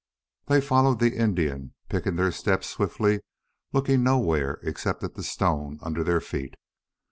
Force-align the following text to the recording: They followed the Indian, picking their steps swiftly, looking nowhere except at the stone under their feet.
They 0.47 0.61
followed 0.61 0.97
the 0.99 1.15
Indian, 1.15 1.75
picking 1.87 2.15
their 2.15 2.31
steps 2.31 2.67
swiftly, 2.67 3.21
looking 3.71 4.01
nowhere 4.01 4.59
except 4.63 5.03
at 5.03 5.13
the 5.13 5.21
stone 5.21 5.77
under 5.83 6.03
their 6.03 6.19
feet. 6.19 6.55